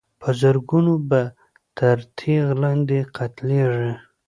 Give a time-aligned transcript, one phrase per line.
[0.21, 1.21] په زرګونو به
[1.77, 3.91] تر تېغ لاندي قتلیږي